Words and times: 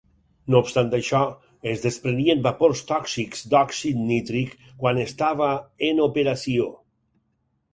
No 0.53 0.59
obstant 0.63 0.87
això, 0.99 1.19
es 1.71 1.83
desprenien 1.83 2.41
vapors 2.47 2.81
tòxics 2.93 3.45
d'òxid 3.51 4.01
nítric 4.07 4.57
quan 4.81 5.03
estava 5.05 5.51
en 5.91 6.03
operació. 6.07 6.67